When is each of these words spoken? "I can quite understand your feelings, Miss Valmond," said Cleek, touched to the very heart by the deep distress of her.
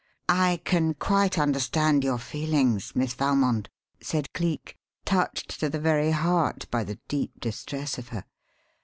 "I 0.27 0.59
can 0.63 0.95
quite 0.95 1.37
understand 1.37 2.03
your 2.03 2.17
feelings, 2.17 2.95
Miss 2.95 3.13
Valmond," 3.13 3.69
said 4.01 4.33
Cleek, 4.33 4.75
touched 5.05 5.59
to 5.59 5.69
the 5.69 5.79
very 5.79 6.09
heart 6.09 6.65
by 6.71 6.83
the 6.83 6.97
deep 7.07 7.39
distress 7.39 7.99
of 7.99 8.07
her. 8.07 8.25